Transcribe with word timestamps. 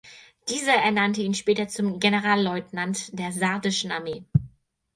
Dieser 0.49 0.73
ernannte 0.73 1.21
ihn 1.21 1.35
später 1.35 1.67
zum 1.67 1.99
Generalleutnant 1.99 3.15
der 3.19 3.31
sardischen 3.31 3.91
Armee. 3.91 4.25